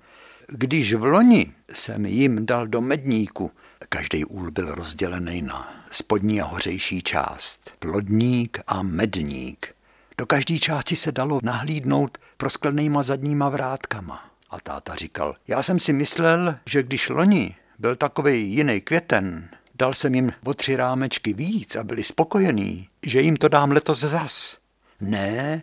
[0.53, 3.51] když v loni jsem jim dal do medníku,
[3.89, 9.75] každý úl byl rozdělený na spodní a hořejší část, plodník a medník.
[10.19, 14.31] Do každé části se dalo nahlídnout prosklenýma zadníma vrátkama.
[14.51, 19.95] A táta říkal, já jsem si myslel, že když loni byl takový jiný květen, dal
[19.95, 24.59] jsem jim o tři rámečky víc a byli spokojení, že jim to dám letos zas.
[25.01, 25.63] Ne,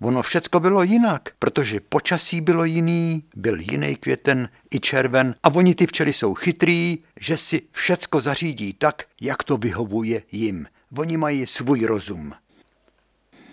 [0.00, 5.74] Ono všecko bylo jinak, protože počasí bylo jiný, byl jiný květen i červen a oni
[5.74, 10.66] ty včely jsou chytrý, že si všecko zařídí tak, jak to vyhovuje jim.
[10.98, 12.34] Oni mají svůj rozum.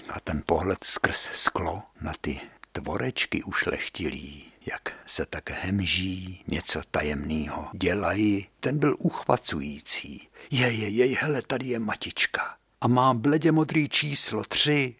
[0.09, 2.39] A ten pohled skrz sklo na ty
[2.71, 10.27] tvorečky ušlechtilý, jak se tak hemží, něco tajemného dělají, ten byl uchvacující.
[10.51, 12.55] Je, je, je, hele, tady je matička.
[12.81, 14.95] A má bledě modrý číslo tři,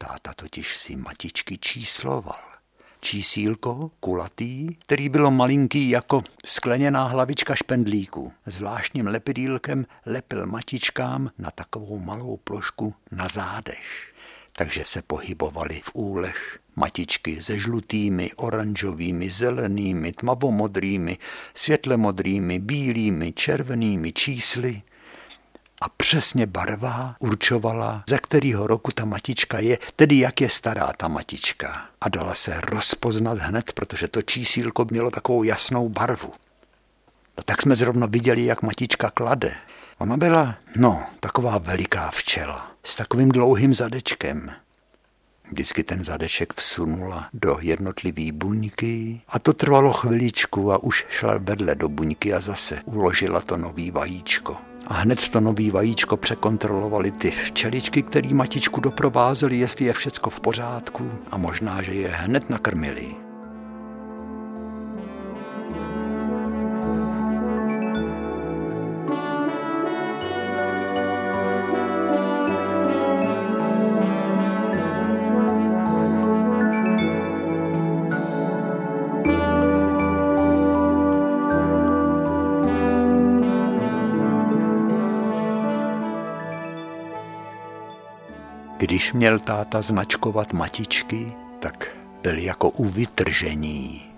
[0.00, 2.40] Táta totiž si matičky čísloval.
[3.00, 8.32] Čísílko, kulatý, který bylo malinký jako skleněná hlavička špendlíku.
[8.46, 14.12] Zvláštním lepidílkem lepil matičkám na takovou malou plošku na zádech.
[14.52, 21.18] Takže se pohybovali v úlech matičky se žlutými, oranžovými, zelenými, tmavomodrými,
[21.54, 24.82] světlemodrými, bílými, červenými čísly–
[25.80, 31.08] a přesně barva určovala, ze kterého roku ta matička je, tedy jak je stará ta
[31.08, 31.86] matička.
[32.00, 36.32] A dala se rozpoznat hned, protože to čísílko mělo takovou jasnou barvu.
[37.38, 39.54] No tak jsme zrovna viděli, jak matička klade.
[39.98, 44.50] Ona byla, no, taková veliká včela, s takovým dlouhým zadečkem.
[45.50, 51.74] Vždycky ten zadeček vsunula do jednotlivý buňky a to trvalo chviličku a už šla vedle
[51.74, 54.56] do buňky a zase uložila to nový vajíčko.
[54.88, 60.40] A hned to nový vajíčko překontrolovali ty včeličky, který matičku doprovázeli, jestli je všecko v
[60.40, 63.27] pořádku a možná, že je hned nakrmili.
[89.18, 94.12] Měl táta značkovat matičky, tak byl jako u vytržení.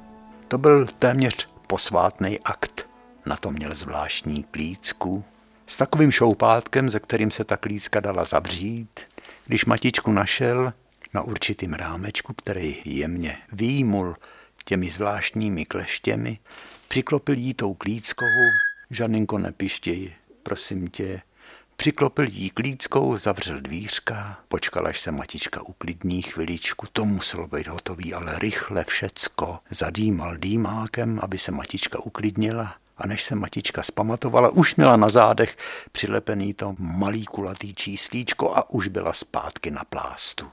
[0.48, 2.86] To byl téměř posvátný akt.
[3.26, 5.24] Na to měl zvláštní klícku
[5.66, 9.00] s takovým šoupátkem, ze kterým se ta klícka dala zavřít.
[9.46, 10.72] Když matičku našel
[11.14, 14.16] na určitým rámečku, který jemně výjimul
[14.64, 16.38] těmi zvláštními kleštěmi,
[16.88, 18.24] přiklopil jí tou klíckou,
[18.90, 21.22] žaninko nepištěj, prosím tě,
[21.80, 28.14] Přiklopil jí klíckou, zavřel dvířka, počkal, až se matička uklidní chviličku, to muselo být hotový,
[28.14, 29.58] ale rychle všecko.
[29.70, 35.56] Zadýmal dýmákem, aby se matička uklidnila a než se matička spamatovala, už měla na zádech
[35.92, 40.50] přilepený to malý kulatý číslíčko a už byla zpátky na plástu.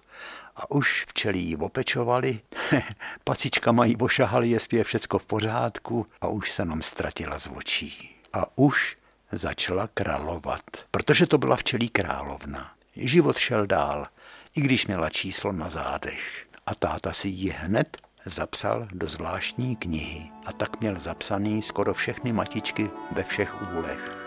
[0.55, 2.39] a už včelí ji opečovali,
[3.23, 8.15] pacička mají ošahali, jestli je všecko v pořádku a už se nám ztratila z očí.
[8.33, 8.95] A už
[9.31, 10.61] začala královat,
[10.91, 12.71] protože to byla včelí královna.
[12.95, 14.07] Život šel dál,
[14.55, 16.43] i když měla číslo na zádech.
[16.65, 22.33] A táta si ji hned zapsal do zvláštní knihy a tak měl zapsaný skoro všechny
[22.33, 24.26] matičky ve všech úlech.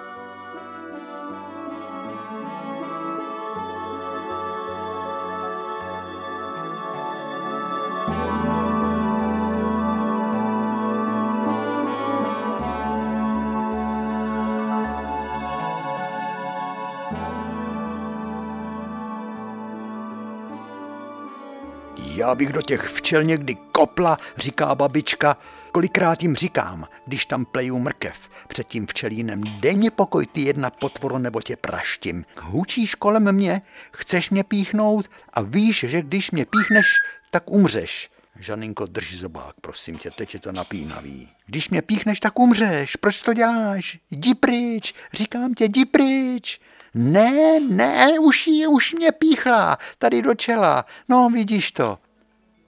[22.31, 25.37] Já bych do těch včel někdy kopla, říká babička.
[25.73, 30.71] Kolikrát jim říkám, když tam pleju mrkev před tím včelínem, dej mě pokoj ty jedna
[30.71, 32.25] potvoro nebo tě praštím.
[32.41, 33.61] Hučíš kolem mě,
[33.93, 36.87] chceš mě píchnout a víš, že když mě píchneš,
[37.31, 38.11] tak umřeš.
[38.39, 41.29] Žaninko, drž zobák, prosím tě, teď je to napínavý.
[41.47, 42.97] Když mě píchneš, tak umřeš.
[42.97, 43.99] Proč to děláš?
[44.11, 46.59] Jdi pryč, říkám tě, jdi pryč.
[46.95, 50.85] Ne, ne, už, už mě píchla, tady do čela.
[51.09, 51.99] No, vidíš to.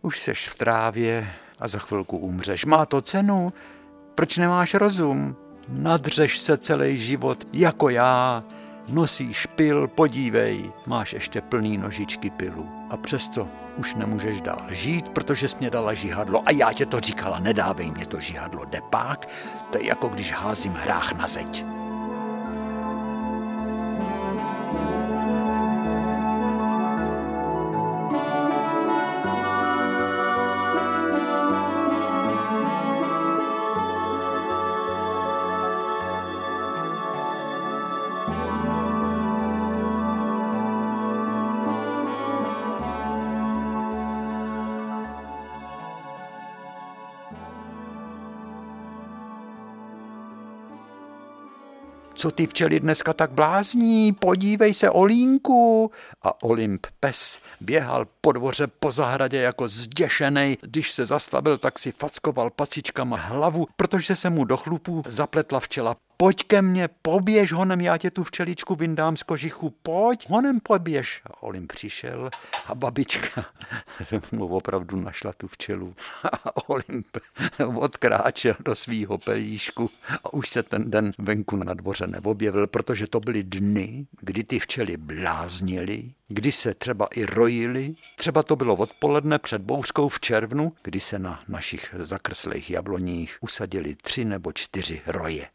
[0.03, 1.29] Už seš v trávě
[1.59, 2.65] a za chvilku umřeš.
[2.65, 3.53] Má to cenu?
[4.15, 5.37] Proč nemáš rozum?
[5.69, 8.43] Nadřeš se celý život jako já.
[8.89, 12.69] Nosíš pil, podívej, máš ještě plný nožičky pilu.
[12.91, 16.43] A přesto už nemůžeš dál žít, protože jsi mě dala žihadlo.
[16.47, 19.29] A já tě to říkala, nedávej mě to žihadlo, depák.
[19.71, 21.65] To je jako když házím hrách na zeď.
[52.23, 55.91] Co ty včely dneska tak blázní, podívej se, Olínku.
[56.23, 60.59] A Olymp pes běhal po dvoře po zahradě jako zděšený.
[60.61, 65.97] Když se zastavil, tak si fackoval pacičkama hlavu, protože se mu do chlupů zapletla včela
[66.23, 71.23] pojď ke mně, poběž honem, já tě tu včeličku vyndám z kožichu, pojď, honem poběž.
[71.27, 72.31] A Olim přišel
[72.66, 73.47] a babička
[74.03, 75.93] jsem mu opravdu našla tu včelu.
[76.45, 77.05] A Olim
[77.75, 79.91] odkráčel do svýho pelíšku
[80.25, 84.59] a už se ten den venku na dvoře neobjevil, protože to byly dny, kdy ty
[84.59, 87.95] včely bláznily, kdy se třeba i rojili.
[88.16, 93.95] Třeba to bylo odpoledne před bouřkou v červnu, kdy se na našich zakrslých jabloních usadili
[93.95, 95.47] tři nebo čtyři roje.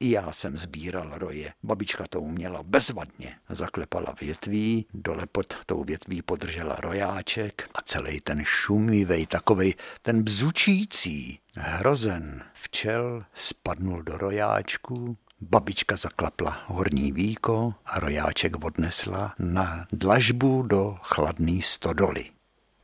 [0.00, 1.52] I já jsem sbíral roje.
[1.62, 3.36] Babička to uměla bezvadně.
[3.48, 11.38] Zaklepala větví, dole pod tou větví podržela rojáček a celý ten šumivej, takovej ten bzučící,
[11.56, 20.96] hrozen včel spadnul do rojáčku, Babička zaklapla horní víko a rojáček odnesla na dlažbu do
[21.02, 22.24] chladné stodoly.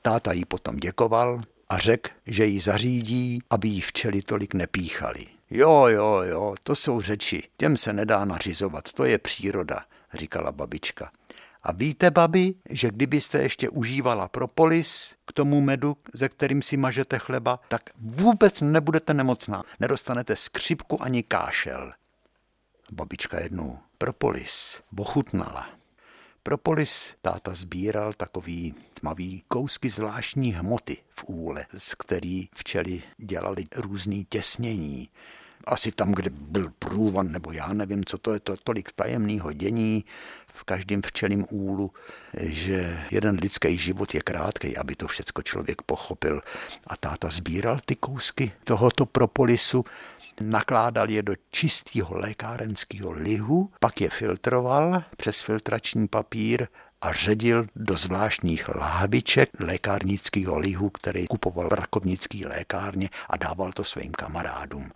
[0.02, 5.35] Táta jí potom děkoval a řekl, že jí zařídí, aby jí včely tolik nepíchali.
[5.50, 9.84] Jo, jo, jo, to jsou řeči, těm se nedá nařizovat, to je příroda,
[10.14, 11.10] říkala babička.
[11.62, 17.18] A víte, babi, že kdybyste ještě užívala propolis k tomu medu, ze kterým si mažete
[17.18, 19.62] chleba, tak vůbec nebudete nemocná.
[19.80, 21.92] Nedostanete skřipku ani kášel.
[22.92, 25.68] Babička jednou propolis ochutnala.
[26.46, 34.26] Propolis táta sbíral takový tmavý kousky zvláštní hmoty v úle, z který včely dělali různý
[34.28, 35.08] těsnění.
[35.64, 40.04] Asi tam, kde byl průvan, nebo já nevím, co to je, to tolik tajemného dění
[40.54, 41.90] v každém včelím úlu,
[42.40, 46.40] že jeden lidský život je krátký, aby to všecko člověk pochopil.
[46.86, 49.84] A táta sbíral ty kousky tohoto propolisu
[50.40, 56.66] nakládal je do čistého lékárenského lihu, pak je filtroval přes filtrační papír
[57.00, 63.84] a ředil do zvláštních láhviček lékárnického lihu, který kupoval v rakovnický lékárně a dával to
[63.84, 64.90] svým kamarádům.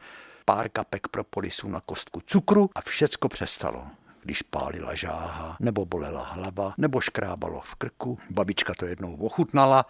[0.45, 3.86] Pár kapek propolisu na kostku cukru a všecko přestalo
[4.22, 8.18] když pálila žáha, nebo bolela hlava, nebo škrábalo v krku.
[8.30, 9.86] Babička to jednou ochutnala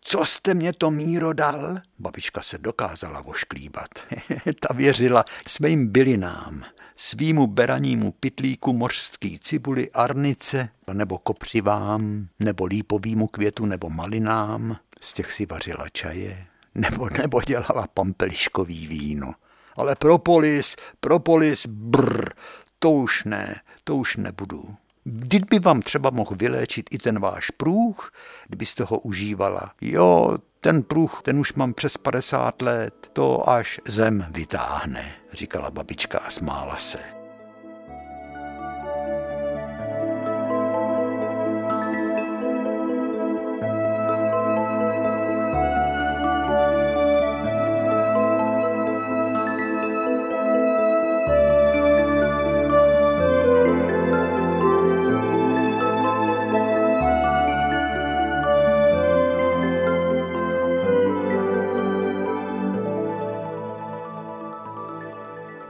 [0.00, 1.78] co jste mě to míro dal?
[1.98, 3.88] Babička se dokázala vošklíbat.
[4.60, 6.64] Ta věřila svým bylinám,
[6.96, 14.76] svýmu beranímu pitlíku mořský cibuli, arnice, nebo kopřivám, nebo lípovýmu květu, nebo malinám.
[15.00, 19.32] Z těch si vařila čaje, nebo, nebo dělala pampeliškový víno.
[19.76, 22.30] Ale propolis, propolis, brr,
[22.78, 24.76] to už ne, to už nebudu.
[25.06, 28.12] Vždyť by vám třeba mohl vyléčit i ten váš průh,
[28.48, 29.72] kdybyste ho užívala.
[29.80, 36.18] Jo, ten průh, ten už mám přes 50 let, to až zem vytáhne, říkala babička
[36.18, 37.17] a smála se.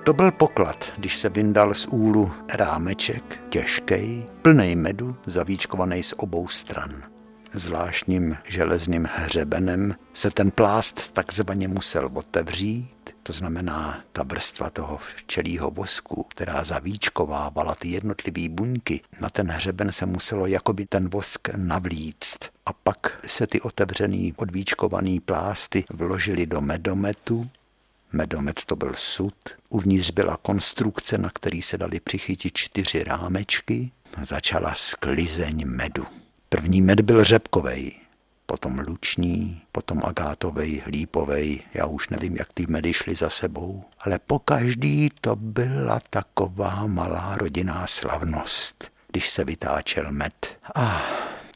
[0.09, 6.49] To byl poklad, když se vyndal z úlu rámeček, těžkej, plnej medu, zavíčkovaný z obou
[6.49, 7.03] stran.
[7.55, 15.71] Zvláštním železným hřebenem se ten plást takzvaně musel otevřít, to znamená ta vrstva toho včelího
[15.71, 22.39] vosku, která zavíčkovávala ty jednotlivé buňky, na ten hřeben se muselo jakoby ten vosk navlíct.
[22.67, 27.51] A pak se ty otevřený odvíčkovaný plásty vložily do medometu
[28.13, 29.35] Medomet to byl sud,
[29.69, 33.91] uvnitř byla konstrukce, na který se dali přichytit čtyři rámečky
[34.23, 36.07] začala sklizeň medu.
[36.49, 37.93] První med byl řepkovej,
[38.47, 44.19] potom luční, potom agátovej, lípovej, já už nevím, jak ty medy šly za sebou, ale
[44.19, 50.59] po každý to byla taková malá rodinná slavnost, když se vytáčel med.
[50.75, 51.01] Ah,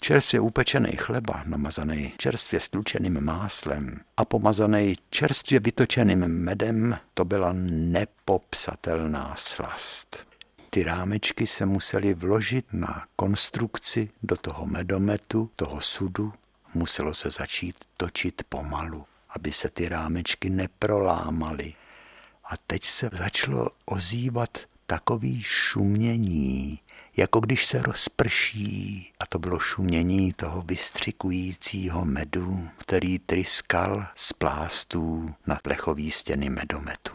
[0.02, 9.34] čerstvě upečený chleba, namazaný čerstvě stlučeným máslem a pomazaný čerstvě vytočeným medem, to byla nepopsatelná
[9.38, 10.26] slast.
[10.70, 16.32] Ty rámečky se musely vložit na konstrukci do toho medometu, toho sudu,
[16.74, 21.74] muselo se začít točit pomalu, aby se ty rámečky neprolámaly.
[22.44, 26.78] A teď se začalo ozývat takový šumění,
[27.16, 29.12] jako když se rozprší.
[29.20, 37.12] A to bylo šumění toho vystřikujícího medu, který tryskal z plástů na plechový stěny medometu.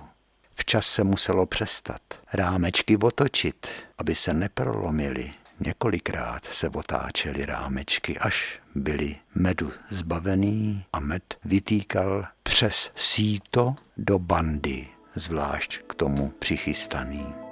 [0.53, 2.01] Včas se muselo přestat,
[2.33, 3.67] rámečky otočit,
[3.97, 5.33] aby se neprolomily.
[5.59, 14.87] Několikrát se otáčely rámečky, až byly medu zbavený a med vytýkal přes síto do bandy,
[15.15, 17.46] zvlášť k tomu přichystaný.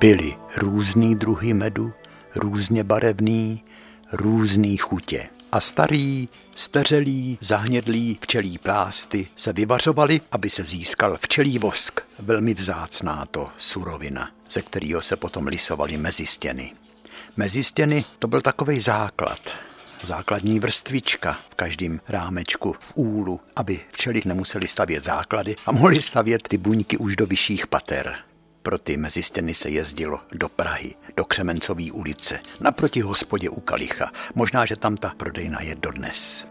[0.00, 1.92] Byly různý druhy medu,
[2.34, 3.64] různě barevný,
[4.12, 5.28] různý chutě.
[5.52, 13.26] A starý, steřelý, zahnědlý včelí plásty se vyvařovaly, aby se získal včelí vosk, velmi vzácná
[13.30, 16.72] to surovina, ze kterého se potom lisovaly mezistěny.
[17.36, 19.40] Mezistěny to byl takový základ,
[20.04, 26.48] základní vrstvička v každém rámečku v úlu, aby včely nemuseli stavět základy a mohli stavět
[26.48, 28.29] ty buňky už do vyšších pater.
[28.62, 34.10] Pro ty mezi stěny se jezdilo do Prahy, do Křemencové ulice, naproti hospodě u Kalicha.
[34.34, 36.46] Možná, že tam ta prodejna je dodnes.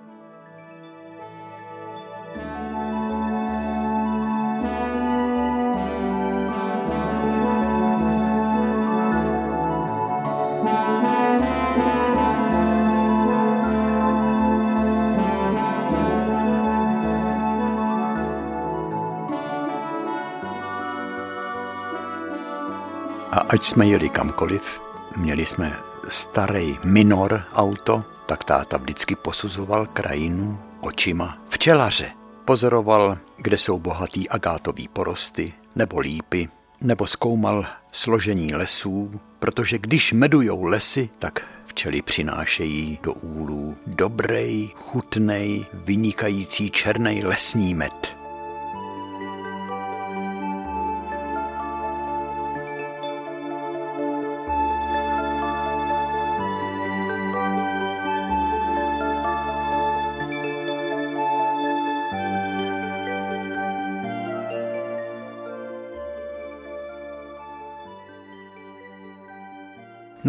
[23.49, 24.81] Ať jsme jeli kamkoliv,
[25.17, 25.77] měli jsme
[26.07, 32.11] starý minor auto, tak táta vždycky posuzoval krajinu očima včelaře.
[32.45, 36.47] Pozoroval, kde jsou bohatý agátový porosty nebo lípy,
[36.81, 45.65] nebo zkoumal složení lesů, protože když medujou lesy, tak včely přinášejí do úlů dobrej, chutnej,
[45.73, 48.18] vynikající černý lesní med.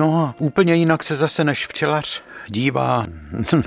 [0.00, 3.06] No a úplně jinak se zase než včelař dívá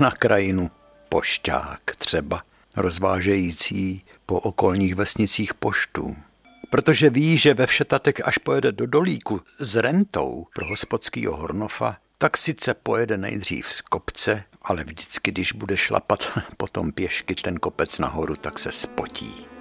[0.00, 0.70] na krajinu
[1.08, 2.42] pošťák třeba,
[2.76, 6.16] rozvážející po okolních vesnicích poštu.
[6.70, 12.36] Protože ví, že ve Všetatek, až pojede do Dolíku s rentou pro hospodskýho Hornofa, tak
[12.36, 18.36] sice pojede nejdřív z kopce ale vždycky, když bude šlapat potom pěšky ten kopec nahoru,
[18.36, 19.53] tak se spotí.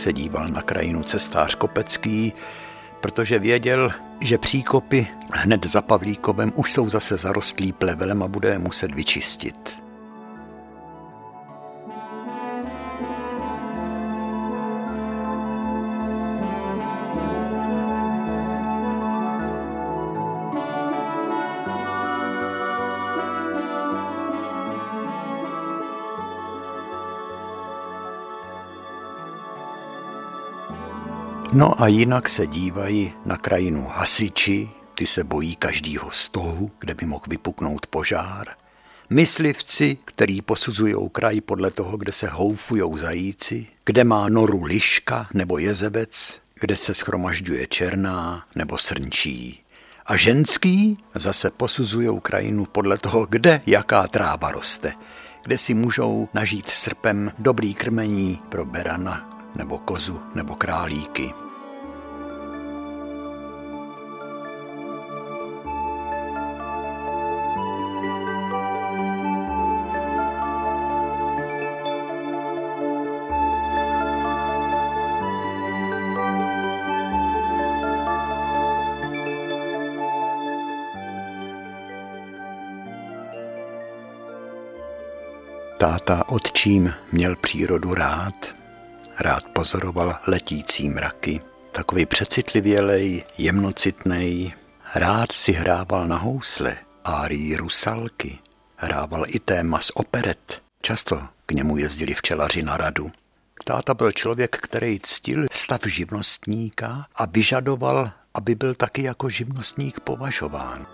[0.00, 2.32] Se díval na krajinu cestář Kopecký,
[3.00, 8.58] protože věděl, že příkopy hned za Pavlíkovem už jsou zase zarostlý plevelem a bude je
[8.58, 9.80] muset vyčistit.
[31.60, 37.06] No a jinak se dívají na krajinu hasiči, ty se bojí každýho stohu, kde by
[37.06, 38.46] mohl vypuknout požár.
[39.10, 45.58] Myslivci, který posuzují kraj podle toho, kde se houfujou zajíci, kde má noru liška nebo
[45.58, 49.62] jezebec, kde se schromažďuje černá nebo srnčí.
[50.06, 54.92] A ženský zase posuzují krajinu podle toho, kde jaká tráva roste,
[55.42, 61.32] kde si můžou nažít srpem dobrý krmení pro berana nebo kozu nebo králíky.
[85.80, 88.54] Táta otčím měl přírodu rád,
[89.18, 91.40] rád pozoroval letící mraky,
[91.72, 94.52] takový přecitlivělej, jemnocitnej,
[94.94, 98.38] rád si hrával na housle, árii rusalky,
[98.76, 100.62] hrával i téma z operet.
[100.82, 103.10] Často k němu jezdili včelaři na radu.
[103.64, 110.86] Táta byl člověk, který ctil stav živnostníka a vyžadoval, aby byl taky jako živnostník považován.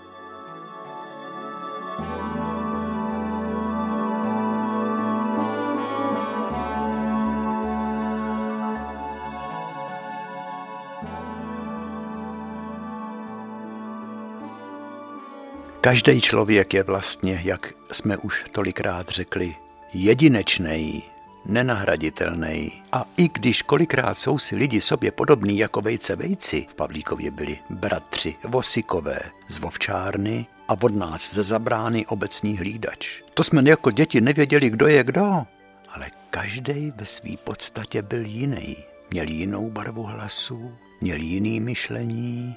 [15.86, 19.54] Každý člověk je vlastně, jak jsme už tolikrát řekli,
[19.94, 21.02] jedinečný,
[21.44, 22.82] nenahraditelný.
[22.92, 27.58] A i když kolikrát jsou si lidi sobě podobní jako vejce vejci, v Pavlíkově byli
[27.70, 29.18] bratři Vosikové
[29.48, 33.22] z Vovčárny a od nás ze zabrány obecní hlídač.
[33.34, 35.46] To jsme jako děti nevěděli, kdo je kdo,
[35.88, 38.76] ale každý ve své podstatě byl jiný.
[39.10, 42.56] Měl jinou barvu hlasu, měl jiný myšlení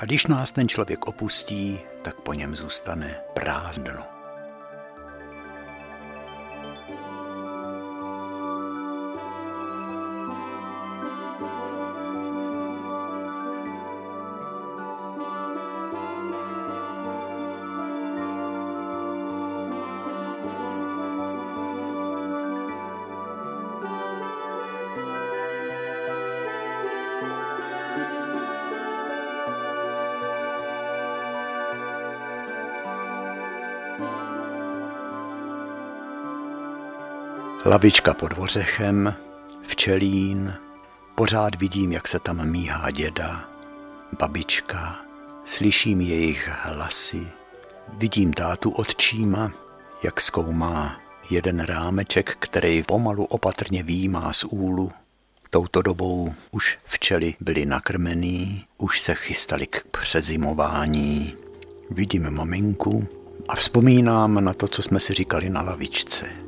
[0.00, 4.19] a když nás ten člověk opustí, tak po něm zůstane prázdno.
[37.64, 39.14] Lavička pod vořechem,
[39.62, 40.54] včelín,
[41.14, 43.48] pořád vidím, jak se tam míhá děda,
[44.18, 44.96] babička,
[45.44, 47.26] slyším jejich hlasy,
[47.98, 49.52] vidím tátu odčíma,
[50.02, 51.00] jak zkoumá
[51.30, 54.92] jeden rámeček, který pomalu opatrně výjímá z úlu.
[55.50, 61.36] Touto dobou už včely byly nakrmený, už se chystali k přezimování.
[61.90, 63.08] Vidím maminku
[63.48, 66.39] a vzpomínám na to, co jsme si říkali na lavičce.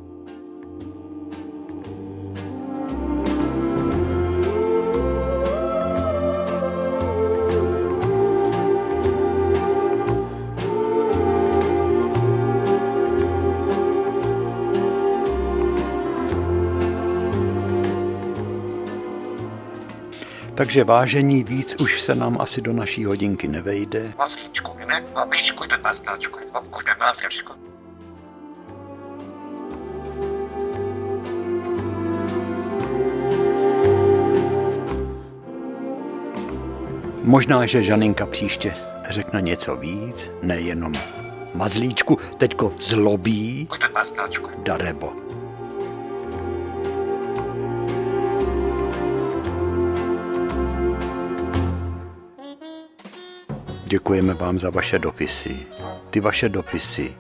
[20.73, 24.13] Takže vážení víc už se nám asi do naší hodinky nevejde.
[37.23, 38.75] Možná, že Žaninka příště
[39.11, 40.95] řekne něco víc, nejenom
[41.55, 43.69] mazlíčku, teďko zlobí,
[44.63, 45.22] darebo.
[53.93, 55.67] Děkujeme vám za vaše dopisy.
[56.11, 57.15] Ty vaše dopisy,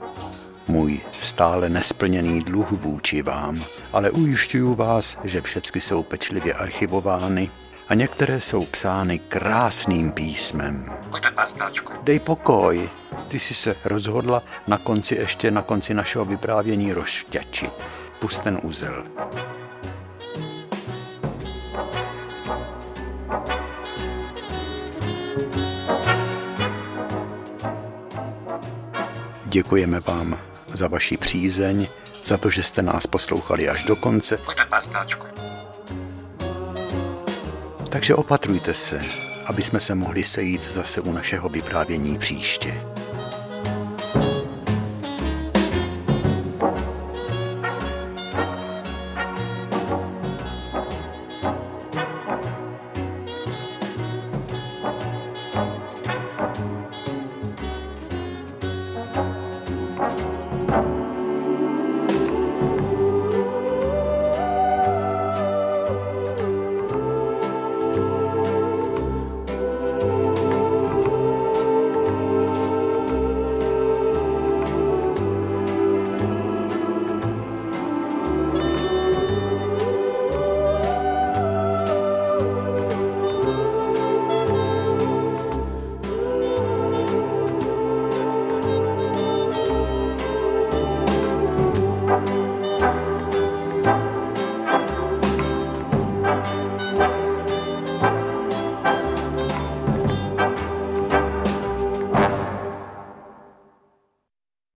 [0.68, 3.62] můj stále nesplněný dluh vůči vám,
[3.93, 7.51] ale ujišťuju vás, že všechny jsou pečlivě archivovány
[7.89, 10.93] a některé jsou psány krásným písmem.
[12.03, 12.89] Dej pokoj,
[13.29, 17.73] ty jsi se rozhodla na konci ještě na konci našeho vyprávění rozšťačit.
[18.20, 19.05] Pust ten úzel.
[29.53, 30.39] Děkujeme vám
[30.75, 31.87] za vaši přízeň,
[32.25, 34.37] za to, že jste nás poslouchali až do konce.
[37.89, 39.01] Takže opatrujte se,
[39.47, 42.81] aby jsme se mohli sejít zase u našeho vyprávění příště.